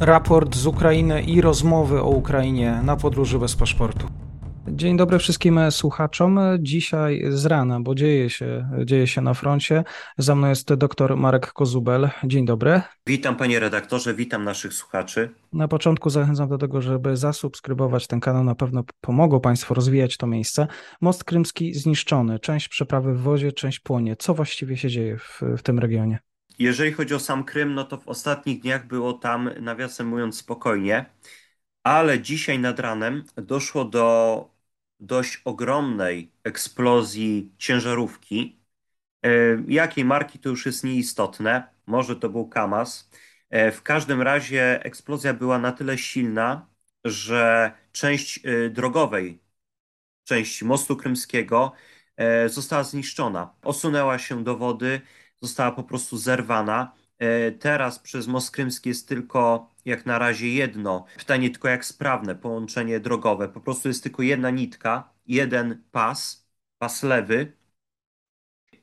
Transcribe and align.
raport 0.00 0.56
z 0.56 0.66
Ukrainy 0.66 1.22
i 1.22 1.40
rozmowy 1.40 2.02
o 2.02 2.08
Ukrainie 2.08 2.80
na 2.84 2.96
podróży 2.96 3.38
bez 3.38 3.56
paszportu. 3.56 4.06
Dzień 4.68 4.96
dobry 4.96 5.18
wszystkim 5.18 5.60
słuchaczom. 5.70 6.40
Dzisiaj 6.60 7.22
z 7.28 7.46
rana, 7.46 7.80
bo 7.80 7.94
dzieje 7.94 8.30
się, 8.30 8.68
dzieje 8.84 9.06
się 9.06 9.20
na 9.20 9.34
froncie. 9.34 9.84
Za 10.18 10.34
mną 10.34 10.48
jest 10.48 10.74
dr 10.74 11.16
Marek 11.16 11.52
Kozubel. 11.52 12.10
Dzień 12.24 12.46
dobry. 12.46 12.82
Witam 13.06 13.36
panie 13.36 13.60
redaktorze, 13.60 14.14
witam 14.14 14.44
naszych 14.44 14.74
słuchaczy. 14.74 15.30
Na 15.52 15.68
początku 15.68 16.10
zachęcam 16.10 16.48
do 16.48 16.58
tego, 16.58 16.82
żeby 16.82 17.16
zasubskrybować 17.16 18.06
ten 18.06 18.20
kanał. 18.20 18.44
Na 18.44 18.54
pewno 18.54 18.84
pomogą 19.00 19.40
Państwo 19.40 19.74
rozwijać 19.74 20.16
to 20.16 20.26
miejsce. 20.26 20.66
Most 21.00 21.24
krymski 21.24 21.74
zniszczony, 21.74 22.38
część 22.38 22.68
przeprawy 22.68 23.14
w 23.14 23.20
wozie, 23.20 23.52
część 23.52 23.80
płonie. 23.80 24.16
Co 24.16 24.34
właściwie 24.34 24.76
się 24.76 24.88
dzieje 24.88 25.18
w, 25.18 25.40
w 25.58 25.62
tym 25.62 25.78
regionie? 25.78 26.18
Jeżeli 26.60 26.92
chodzi 26.92 27.14
o 27.14 27.20
sam 27.20 27.44
Krym, 27.44 27.74
no 27.74 27.84
to 27.84 27.98
w 27.98 28.08
ostatnich 28.08 28.60
dniach 28.60 28.86
było 28.86 29.12
tam, 29.12 29.50
nawiasem 29.60 30.08
mówiąc, 30.08 30.38
spokojnie, 30.38 31.06
ale 31.82 32.20
dzisiaj 32.20 32.58
nad 32.58 32.80
ranem 32.80 33.24
doszło 33.36 33.84
do 33.84 34.50
dość 35.00 35.42
ogromnej 35.44 36.32
eksplozji 36.44 37.52
ciężarówki. 37.58 38.60
E, 39.24 39.30
jakiej 39.68 40.04
marki 40.04 40.38
to 40.38 40.48
już 40.48 40.66
jest 40.66 40.84
nieistotne, 40.84 41.68
może 41.86 42.16
to 42.16 42.28
był 42.28 42.48
Kamaz. 42.48 43.10
E, 43.50 43.72
w 43.72 43.82
każdym 43.82 44.22
razie 44.22 44.84
eksplozja 44.84 45.34
była 45.34 45.58
na 45.58 45.72
tyle 45.72 45.98
silna, 45.98 46.68
że 47.04 47.72
część 47.92 48.40
e, 48.46 48.70
drogowej, 48.70 49.42
część 50.24 50.62
mostu 50.62 50.96
krymskiego 50.96 51.72
została 52.46 52.84
zniszczona. 52.84 53.54
Osunęła 53.62 54.18
się 54.18 54.44
do 54.44 54.56
wody, 54.56 55.00
została 55.42 55.72
po 55.72 55.84
prostu 55.84 56.18
zerwana. 56.18 56.92
E, 57.18 57.52
teraz 57.52 57.98
przez 57.98 58.26
Most 58.26 58.50
Krymski 58.50 58.88
jest 58.88 59.08
tylko 59.08 59.70
jak 59.84 60.06
na 60.06 60.18
razie 60.18 60.48
jedno. 60.54 61.04
Pytanie 61.18 61.50
tylko 61.50 61.68
jak 61.68 61.84
sprawne 61.84 62.34
połączenie 62.34 63.00
drogowe. 63.00 63.48
Po 63.48 63.60
prostu 63.60 63.88
jest 63.88 64.02
tylko 64.02 64.22
jedna 64.22 64.50
nitka, 64.50 65.12
jeden 65.26 65.82
pas, 65.92 66.48
pas 66.78 67.02
lewy. 67.02 67.52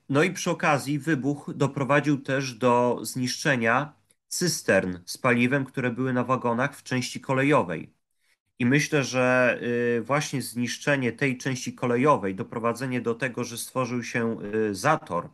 No 0.10 0.24
i 0.24 0.32
przy 0.32 0.52
okazji 0.52 1.00
wybuch 1.00 1.52
doprowadził 1.56 2.22
też 2.22 2.54
do 2.54 3.00
zniszczenia 3.02 3.94
cystern 4.28 4.98
z 5.06 5.18
paliwem, 5.18 5.66
które 5.66 5.92
były 5.92 6.14
na 6.14 6.24
wagonach 6.24 6.76
w 6.78 6.84
części 6.84 7.22
kolejowej. 7.22 7.94
I 8.60 8.66
myślę, 8.66 9.04
że 9.04 9.60
y, 9.98 10.02
właśnie 10.02 10.42
zniszczenie 10.42 11.12
tej 11.12 11.38
części 11.38 11.74
kolejowej, 11.76 12.36
doprowadzenie 12.36 13.02
do 13.02 13.16
tego, 13.16 13.44
że 13.44 13.58
stworzył 13.58 14.04
się 14.04 14.42
y, 14.42 14.76
zator 14.76 15.30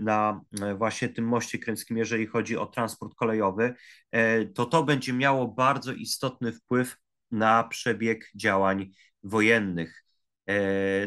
na 0.00 0.40
e, 0.60 0.74
właśnie 0.74 1.08
tym 1.08 1.24
moście 1.24 1.58
krymskim, 1.58 1.96
jeżeli 1.96 2.26
chodzi 2.26 2.56
o 2.56 2.66
transport 2.66 3.14
kolejowy, 3.14 3.74
e, 4.10 4.44
to 4.44 4.66
to 4.66 4.84
będzie 4.84 5.12
miało 5.12 5.48
bardzo 5.48 5.92
istotny 5.92 6.52
wpływ 6.52 6.96
na 7.30 7.64
przebieg 7.64 8.30
działań 8.34 8.90
wojennych 9.22 10.04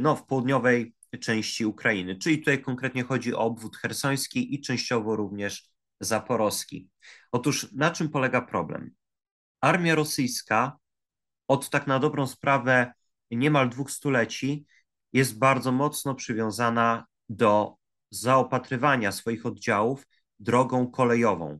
no, 0.01 0.15
w 0.15 0.25
południowej 0.25 0.95
części 1.21 1.65
Ukrainy. 1.65 2.15
Czyli 2.15 2.39
tutaj 2.39 2.61
konkretnie 2.61 3.03
chodzi 3.03 3.33
o 3.33 3.39
obwód 3.39 3.77
hersoński 3.77 4.55
i 4.55 4.61
częściowo 4.61 5.15
również 5.15 5.69
zaporowski. 5.99 6.89
Otóż 7.31 7.71
na 7.71 7.91
czym 7.91 8.09
polega 8.09 8.41
problem? 8.41 8.91
Armia 9.61 9.95
rosyjska 9.95 10.77
od 11.47 11.69
tak 11.69 11.87
na 11.87 11.99
dobrą 11.99 12.27
sprawę 12.27 12.93
niemal 13.31 13.69
dwóch 13.69 13.91
stuleci 13.91 14.65
jest 15.13 15.39
bardzo 15.39 15.71
mocno 15.71 16.15
przywiązana 16.15 17.05
do 17.29 17.75
zaopatrywania 18.09 19.11
swoich 19.11 19.45
oddziałów 19.45 20.07
drogą 20.39 20.91
kolejową. 20.91 21.59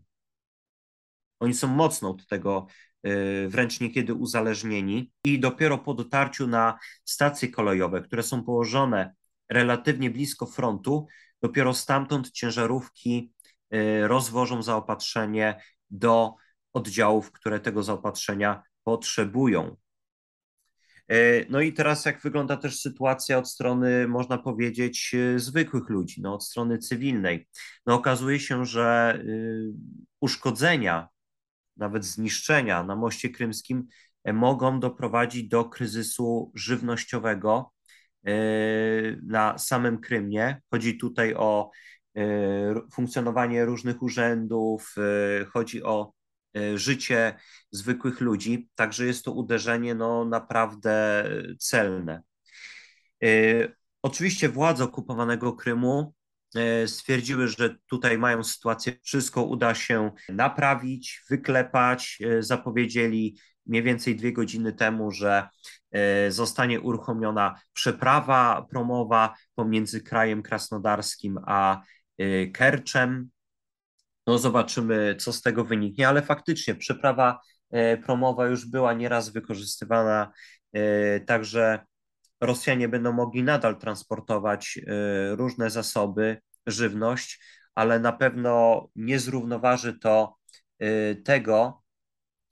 Oni 1.40 1.54
są 1.54 1.68
mocno 1.68 2.10
od 2.10 2.28
tego 2.28 2.68
y, 3.08 3.48
wręcz 3.50 3.80
niekiedy 3.80 4.14
uzależnieni 4.14 5.12
i 5.26 5.40
dopiero 5.40 5.78
po 5.78 5.94
dotarciu 5.94 6.48
na 6.48 6.80
stacje 7.06 7.48
kolejowe, 7.48 8.02
które 8.02 8.24
są 8.24 8.44
położone 8.44 9.16
relatywnie 9.50 10.10
blisko 10.10 10.46
frontu, 10.46 11.08
dopiero 11.42 11.74
stamtąd 11.74 12.32
ciężarówki 12.32 13.32
y, 13.74 14.08
rozwożą 14.08 14.64
zaopatrzenie 14.64 15.62
do 15.90 16.36
oddziałów, 16.74 17.32
które 17.32 17.60
tego 17.60 17.84
zaopatrzenia 17.84 18.64
potrzebują. 18.84 19.78
E, 21.10 21.46
no 21.50 21.62
i 21.62 21.74
teraz 21.74 22.06
jak 22.06 22.22
wygląda 22.22 22.58
też 22.58 22.80
sytuacja 22.80 23.38
od 23.38 23.50
strony, 23.50 24.08
można 24.08 24.38
powiedzieć, 24.38 25.16
e, 25.36 25.40
zwykłych 25.40 25.90
ludzi, 25.90 26.22
no 26.22 26.34
od 26.34 26.46
strony 26.46 26.78
cywilnej. 26.78 27.48
No 27.86 27.94
okazuje 27.94 28.40
się, 28.40 28.66
że 28.66 29.20
y, 29.26 29.74
uszkodzenia, 30.22 31.08
nawet 31.78 32.06
zniszczenia 32.06 32.84
na 32.84 32.96
moście 32.96 33.30
krymskim 33.30 33.88
e, 34.24 34.34
mogą 34.34 34.80
doprowadzić 34.80 35.48
do 35.48 35.66
kryzysu 35.66 36.52
żywnościowego 36.56 37.72
na 39.24 39.58
samym 39.58 40.00
Krymie. 40.02 40.62
Chodzi 40.72 40.98
tutaj 40.98 41.34
o 41.36 41.72
funkcjonowanie 42.94 43.66
różnych 43.66 44.02
urzędów, 44.02 44.96
chodzi 45.54 45.84
o 45.84 46.14
życie 46.76 47.36
zwykłych 47.72 48.22
ludzi, 48.22 48.70
także 48.76 49.06
jest 49.06 49.26
to 49.26 49.32
uderzenie 49.32 49.96
no, 49.96 50.26
naprawdę 50.26 51.24
celne. 51.60 52.22
E, 53.24 53.28
oczywiście 54.02 54.50
władze 54.50 54.84
okupowanego 54.84 55.54
Krymu 55.54 56.14
e, 56.56 56.88
stwierdziły, 56.88 57.48
że 57.48 57.76
tutaj 57.90 58.18
mają 58.18 58.44
sytuację, 58.44 58.94
wszystko 59.04 59.44
uda 59.44 59.76
się 59.76 60.12
naprawić, 60.30 61.22
wyklepać. 61.30 62.20
Zapowiedzieli 62.40 63.38
mniej 63.66 63.84
więcej 63.84 64.16
dwie 64.16 64.34
godziny 64.34 64.74
temu, 64.74 65.12
że 65.12 65.50
zostanie 66.30 66.82
uruchomiona 66.82 67.62
przeprawa 67.74 68.66
promowa 68.70 69.36
pomiędzy 69.56 70.02
krajem 70.02 70.44
krasnodarskim 70.44 71.40
a 71.46 71.82
Kerczem. 72.54 73.30
No 74.28 74.38
zobaczymy, 74.38 75.16
co 75.20 75.34
z 75.34 75.42
tego 75.42 75.64
wyniknie, 75.66 76.08
ale 76.08 76.22
faktycznie 76.22 76.76
przeprawa 76.76 77.40
e, 77.72 77.98
promowa 77.98 78.48
już 78.48 78.66
była 78.66 78.94
nieraz 78.94 79.30
wykorzystywana, 79.30 80.32
e, 80.74 81.20
także 81.20 81.80
Rosjanie 82.42 82.90
będą 82.90 83.12
mogli 83.14 83.44
nadal 83.44 83.78
transportować 83.78 84.80
e, 84.88 85.36
różne 85.36 85.70
zasoby, 85.70 86.42
żywność, 86.66 87.40
ale 87.76 88.00
na 88.00 88.12
pewno 88.14 88.88
nie 88.96 89.20
zrównoważy 89.20 90.00
to 90.00 90.38
tego, 91.24 91.84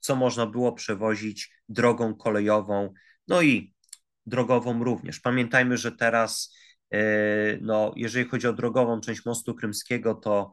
co 0.00 0.16
można 0.16 0.46
było 0.46 0.72
przewozić 0.72 1.50
drogą 1.68 2.14
kolejową, 2.14 2.92
no 3.28 3.42
i 3.42 3.74
drogową 4.26 4.84
również. 4.84 5.20
Pamiętajmy, 5.20 5.76
że 5.76 5.92
teraz, 5.92 6.56
no, 7.60 7.92
jeżeli 7.96 8.28
chodzi 8.28 8.48
o 8.48 8.52
drogową 8.52 9.00
część 9.00 9.24
mostu 9.24 9.54
krymskiego, 9.54 10.14
to 10.14 10.52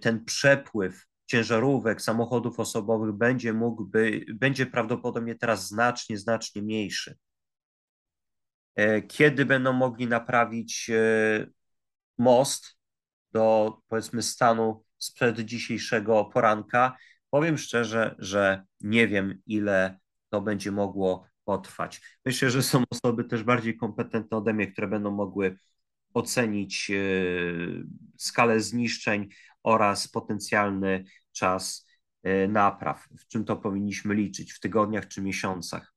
ten 0.00 0.24
przepływ 0.24 1.06
ciężarówek, 1.26 2.02
samochodów 2.02 2.60
osobowych 2.60 3.12
będzie 3.12 3.52
mógł 3.52 3.84
by, 3.84 4.24
będzie 4.34 4.66
prawdopodobnie 4.66 5.34
teraz 5.34 5.68
znacznie, 5.68 6.18
znacznie 6.18 6.62
mniejszy. 6.62 7.16
E, 8.74 9.02
kiedy 9.02 9.44
będą 9.46 9.72
mogli 9.72 10.06
naprawić 10.06 10.90
e, 10.90 11.46
most 12.18 12.76
do 13.32 13.78
powiedzmy 13.88 14.22
stanu 14.22 14.84
sprzed 14.98 15.40
dzisiejszego 15.40 16.24
poranka, 16.24 16.96
powiem 17.30 17.58
szczerze, 17.58 18.14
że 18.18 18.64
nie 18.80 19.08
wiem, 19.08 19.42
ile 19.46 19.98
to 20.30 20.40
będzie 20.40 20.72
mogło 20.72 21.26
potrwać. 21.44 22.18
Myślę, 22.24 22.50
że 22.50 22.62
są 22.62 22.84
osoby 22.90 23.24
też 23.24 23.42
bardziej 23.42 23.76
kompetentne 23.76 24.36
ode 24.36 24.54
mnie, 24.54 24.66
które 24.72 24.88
będą 24.88 25.10
mogły 25.10 25.58
ocenić 26.14 26.90
e, 26.90 26.94
skalę 28.16 28.60
zniszczeń 28.60 29.28
oraz 29.62 30.08
potencjalny 30.08 31.04
czas 31.32 31.86
e, 32.22 32.48
napraw. 32.48 33.08
W 33.18 33.26
czym 33.26 33.44
to 33.44 33.56
powinniśmy 33.56 34.14
liczyć 34.14 34.52
w 34.52 34.60
tygodniach 34.60 35.08
czy 35.08 35.22
miesiącach? 35.22 35.94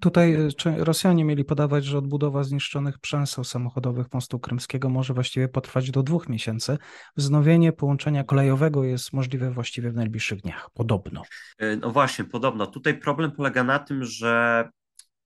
Tutaj 0.00 0.34
e, 0.34 0.48
Rosjanie 0.84 1.24
mieli 1.24 1.44
podawać, 1.44 1.84
że 1.84 1.98
odbudowa 1.98 2.44
zniszczonych 2.44 2.98
przęseł 2.98 3.44
samochodowych 3.44 4.06
mostu 4.12 4.38
krymskiego 4.38 4.88
może 4.88 5.14
właściwie 5.14 5.48
potrwać 5.48 5.90
do 5.90 6.02
dwóch 6.02 6.28
miesięcy. 6.28 6.78
Wznowienie 7.16 7.72
połączenia 7.72 8.24
kolejowego 8.24 8.84
jest 8.84 9.12
możliwe 9.12 9.50
właściwie 9.50 9.90
w 9.90 9.94
najbliższych 9.94 10.40
dniach, 10.40 10.70
podobno. 10.74 11.22
No 11.80 11.90
właśnie, 11.90 12.24
podobno. 12.24 12.66
Tutaj 12.66 12.98
problem 12.98 13.32
polega 13.32 13.64
na 13.64 13.78
tym, 13.78 14.04
że 14.04 14.64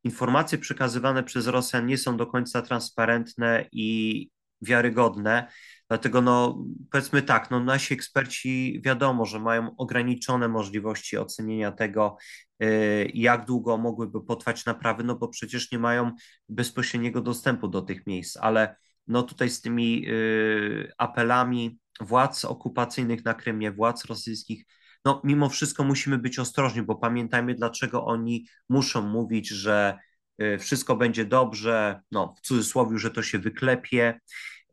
informacje 0.04 0.58
przekazywane 0.58 1.24
przez 1.24 1.46
Rosjan 1.46 1.86
nie 1.86 1.98
są 1.98 2.16
do 2.16 2.26
końca 2.26 2.62
transparentne 2.62 3.68
i 3.72 4.30
wiarygodne. 4.62 5.46
Dlatego, 5.88 6.22
no, 6.22 6.64
powiedzmy 6.90 7.22
tak, 7.22 7.50
no, 7.50 7.60
nasi 7.60 7.94
eksperci 7.94 8.80
wiadomo, 8.84 9.26
że 9.26 9.40
mają 9.40 9.76
ograniczone 9.76 10.48
możliwości 10.48 11.18
ocenienia 11.18 11.72
tego, 11.72 12.16
y, 12.62 13.10
jak 13.14 13.46
długo 13.46 13.78
mogłyby 13.78 14.24
potrwać 14.24 14.66
naprawy, 14.66 15.04
no 15.04 15.16
bo 15.16 15.28
przecież 15.28 15.72
nie 15.72 15.78
mają 15.78 16.12
bezpośredniego 16.48 17.20
dostępu 17.20 17.68
do 17.68 17.82
tych 17.82 18.06
miejsc, 18.06 18.36
ale 18.36 18.76
no 19.06 19.22
tutaj 19.22 19.50
z 19.50 19.60
tymi 19.60 20.08
y, 20.08 20.92
apelami 20.98 21.78
władz 22.00 22.44
okupacyjnych 22.44 23.24
na 23.24 23.34
Krymie, 23.34 23.72
władz 23.72 24.04
rosyjskich 24.04 24.64
no 25.04 25.20
mimo 25.24 25.48
wszystko 25.48 25.84
musimy 25.84 26.18
być 26.18 26.38
ostrożni, 26.38 26.82
bo 26.82 26.94
pamiętajmy, 26.94 27.54
dlaczego 27.54 28.04
oni 28.04 28.46
muszą 28.68 29.02
mówić, 29.02 29.48
że 29.48 29.98
y, 30.42 30.58
wszystko 30.58 30.96
będzie 30.96 31.24
dobrze, 31.24 32.00
no 32.10 32.34
w 32.36 32.40
cudzysłowie, 32.40 32.98
że 32.98 33.10
to 33.10 33.22
się 33.22 33.38
wyklepie. 33.38 34.20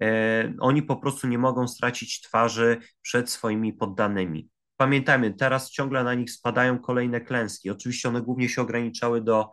E, 0.01 0.53
oni 0.59 0.83
po 0.83 0.95
prostu 0.95 1.27
nie 1.27 1.38
mogą 1.38 1.68
stracić 1.68 2.21
twarzy 2.21 2.77
przed 3.01 3.29
swoimi 3.29 3.74
poddanymi. 3.74 4.50
Pamiętajmy, 4.77 5.33
teraz 5.33 5.71
ciągle 5.71 6.03
na 6.03 6.13
nich 6.13 6.31
spadają 6.31 6.79
kolejne 6.79 7.21
klęski. 7.21 7.69
Oczywiście 7.69 8.09
one 8.09 8.21
głównie 8.21 8.50
się 8.50 8.62
ograniczały 8.62 9.21
do 9.21 9.50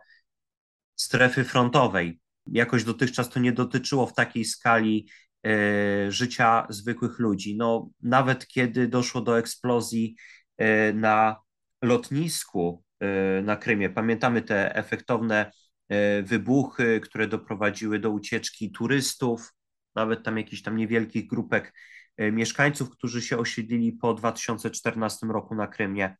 strefy 0.95 1.43
frontowej. 1.43 2.19
Jakoś 2.45 2.83
dotychczas 2.83 3.29
to 3.29 3.39
nie 3.39 3.51
dotyczyło 3.51 4.07
w 4.07 4.13
takiej 4.13 4.45
skali 4.45 5.09
e, 5.45 6.11
życia 6.11 6.67
zwykłych 6.69 7.19
ludzi. 7.19 7.57
No, 7.57 7.89
nawet 8.01 8.47
kiedy 8.47 8.87
doszło 8.87 9.21
do 9.21 9.39
eksplozji 9.39 10.15
e, 10.15 10.44
na 10.93 11.45
lotnisku 11.81 12.83
e, 12.99 13.41
na 13.41 13.55
Krymie, 13.55 13.89
pamiętamy 13.89 14.41
te 14.41 14.75
efektowne 14.75 15.51
e, 15.89 16.23
wybuchy, 16.23 17.01
które 17.03 17.27
doprowadziły 17.27 17.99
do 17.99 18.09
ucieczki 18.09 18.71
turystów, 18.71 19.53
nawet 19.95 20.23
tam 20.23 20.37
jakichś 20.37 20.61
tam 20.61 20.77
niewielkich 20.77 21.27
grupek 21.27 21.73
e, 22.17 22.31
mieszkańców, 22.31 22.89
którzy 22.89 23.21
się 23.21 23.37
osiedlili 23.37 23.93
po 23.93 24.13
2014 24.13 25.27
roku 25.27 25.55
na 25.55 25.67
Krymie. 25.67 26.15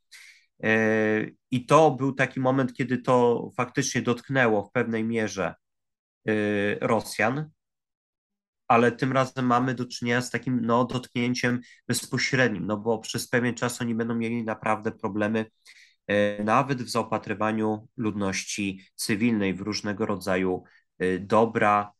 E, 0.63 1.25
I 1.51 1.65
to 1.65 1.91
był 1.91 2.13
taki 2.13 2.39
moment, 2.39 2.73
kiedy 2.73 2.97
to 2.97 3.49
faktycznie 3.57 4.01
dotknęło 4.01 4.63
w 4.63 4.71
pewnej 4.71 5.03
mierze 5.03 5.55
e, 6.27 6.33
Rosjan, 6.87 7.49
ale 8.67 8.91
tym 8.91 9.11
razem 9.11 9.45
mamy 9.45 9.75
do 9.75 9.85
czynienia 9.85 10.21
z 10.21 10.29
takim 10.29 10.65
no, 10.65 10.85
dotknięciem 10.85 11.59
bezpośrednim, 11.87 12.65
no 12.65 12.77
bo 12.77 12.99
przez 12.99 13.27
pewien 13.27 13.55
czas 13.55 13.81
oni 13.81 13.95
będą 13.95 14.15
mieli 14.15 14.43
naprawdę 14.43 14.91
problemy 14.91 15.45
nawet 16.43 16.83
w 16.83 16.89
zaopatrywaniu 16.89 17.87
ludności 17.97 18.81
cywilnej 18.95 19.53
w 19.53 19.61
różnego 19.61 20.05
rodzaju 20.05 20.63
dobra, 21.19 21.91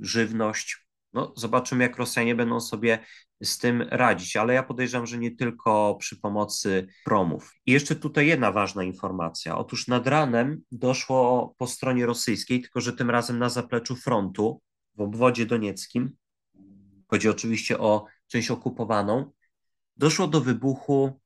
żywność. 0.00 0.86
No, 1.12 1.32
zobaczymy, 1.36 1.84
jak 1.84 1.96
Rosjanie 1.96 2.34
będą 2.34 2.60
sobie 2.60 2.98
z 3.42 3.58
tym 3.58 3.82
radzić, 3.82 4.36
ale 4.36 4.54
ja 4.54 4.62
podejrzewam, 4.62 5.06
że 5.06 5.18
nie 5.18 5.36
tylko 5.36 5.96
przy 6.00 6.20
pomocy 6.20 6.86
promów. 7.04 7.54
I 7.66 7.72
jeszcze 7.72 7.96
tutaj 7.96 8.26
jedna 8.26 8.52
ważna 8.52 8.84
informacja. 8.84 9.58
Otóż 9.58 9.88
nad 9.88 10.06
ranem 10.06 10.62
doszło 10.70 11.54
po 11.58 11.66
stronie 11.66 12.06
rosyjskiej, 12.06 12.60
tylko 12.60 12.80
że 12.80 12.92
tym 12.92 13.10
razem 13.10 13.38
na 13.38 13.48
zapleczu 13.48 13.96
frontu 13.96 14.60
w 14.94 15.00
obwodzie 15.00 15.46
donieckim, 15.46 16.16
chodzi 17.08 17.28
oczywiście 17.28 17.78
o 17.78 18.06
część 18.26 18.50
okupowaną, 18.50 19.32
doszło 19.96 20.26
do 20.26 20.40
wybuchu 20.40 21.20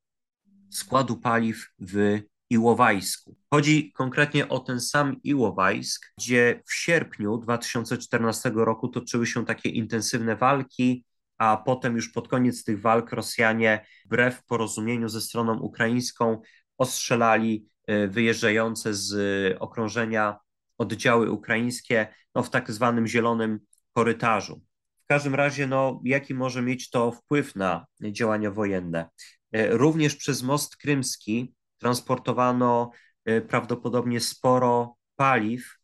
składu 0.70 1.16
paliw 1.16 1.66
w 1.78 2.20
Iłowajsku. 2.50 3.36
Chodzi 3.50 3.92
konkretnie 3.92 4.48
o 4.48 4.58
ten 4.58 4.80
sam 4.80 5.22
Iłowajsk, 5.22 6.12
gdzie 6.18 6.62
w 6.66 6.74
sierpniu 6.74 7.38
2014 7.38 8.52
roku 8.54 8.88
toczyły 8.88 9.26
się 9.26 9.44
takie 9.44 9.68
intensywne 9.68 10.36
walki, 10.36 11.04
a 11.38 11.56
potem 11.56 11.96
już 11.96 12.08
pod 12.08 12.28
koniec 12.28 12.64
tych 12.64 12.80
walk 12.80 13.12
Rosjanie, 13.12 13.86
wbrew 14.04 14.44
porozumieniu 14.44 15.08
ze 15.08 15.20
stroną 15.20 15.58
ukraińską, 15.58 16.40
ostrzelali 16.78 17.66
e, 17.86 18.08
wyjeżdżające 18.08 18.94
z 18.94 19.56
okrążenia 19.60 20.38
oddziały 20.78 21.30
ukraińskie 21.30 22.06
no, 22.34 22.42
w 22.42 22.50
tak 22.50 22.72
zwanym 22.72 23.06
zielonym 23.06 23.60
korytarzu. 23.92 24.60
W 25.04 25.06
każdym 25.06 25.34
razie, 25.34 25.66
no, 25.66 26.00
jaki 26.04 26.34
może 26.34 26.62
mieć 26.62 26.90
to 26.90 27.12
wpływ 27.12 27.56
na 27.56 27.86
działania 28.00 28.50
wojenne? 28.50 29.08
E, 29.52 29.76
również 29.76 30.16
przez 30.16 30.42
most 30.42 30.76
krymski 30.76 31.54
transportowano 31.78 32.90
e, 33.24 33.40
prawdopodobnie 33.40 34.20
sporo 34.20 34.96
paliw 35.16 35.78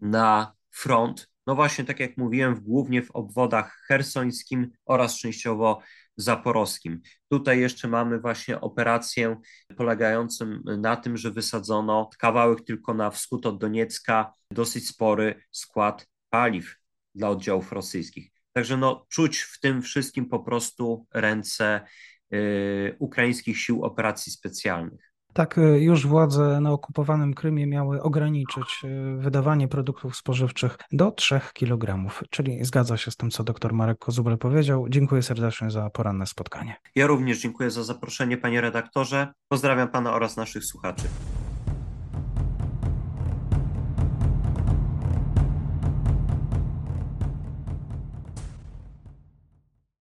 na 0.00 0.52
front. 0.70 1.30
No 1.48 1.54
właśnie, 1.54 1.84
tak 1.84 2.00
jak 2.00 2.16
mówiłem, 2.16 2.60
głównie 2.60 3.02
w 3.02 3.10
obwodach 3.10 3.84
hersońskim 3.86 4.70
oraz 4.86 5.18
częściowo 5.18 5.82
zaporowskim. 6.16 7.00
Tutaj 7.28 7.60
jeszcze 7.60 7.88
mamy 7.88 8.20
właśnie 8.20 8.60
operację 8.60 9.36
polegającą 9.76 10.46
na 10.64 10.96
tym, 10.96 11.16
że 11.16 11.30
wysadzono 11.30 12.10
kawałek 12.18 12.64
tylko 12.64 12.94
na 12.94 13.10
wschód 13.10 13.46
od 13.46 13.58
Doniecka 13.60 14.32
dosyć 14.50 14.88
spory 14.88 15.42
skład 15.50 16.06
paliw 16.30 16.76
dla 17.14 17.28
oddziałów 17.28 17.72
rosyjskich. 17.72 18.30
Także 18.52 18.76
no, 18.76 19.06
czuć 19.08 19.38
w 19.38 19.60
tym 19.60 19.82
wszystkim 19.82 20.26
po 20.26 20.40
prostu 20.40 21.06
ręce 21.14 21.80
Y, 22.34 22.96
ukraińskich 22.98 23.58
sił 23.58 23.84
operacji 23.84 24.32
specjalnych. 24.32 25.12
Tak, 25.32 25.58
y, 25.58 25.80
już 25.80 26.06
władze 26.06 26.60
na 26.60 26.72
okupowanym 26.72 27.34
Krymie 27.34 27.66
miały 27.66 28.02
ograniczyć 28.02 28.84
y, 28.84 29.16
wydawanie 29.18 29.68
produktów 29.68 30.16
spożywczych 30.16 30.78
do 30.92 31.10
3 31.10 31.40
kg, 31.54 32.10
czyli 32.30 32.64
zgadza 32.64 32.96
się 32.96 33.10
z 33.10 33.16
tym, 33.16 33.30
co 33.30 33.44
dr 33.44 33.72
Marek 33.72 33.98
Kozubel 33.98 34.38
powiedział. 34.38 34.88
Dziękuję 34.88 35.22
serdecznie 35.22 35.70
za 35.70 35.90
poranne 35.90 36.26
spotkanie. 36.26 36.76
Ja 36.94 37.06
również 37.06 37.40
dziękuję 37.40 37.70
za 37.70 37.84
zaproszenie, 37.84 38.36
panie 38.36 38.60
redaktorze. 38.60 39.32
Pozdrawiam 39.48 39.88
pana 39.88 40.12
oraz 40.12 40.36
naszych 40.36 40.64
słuchaczy. 40.64 41.08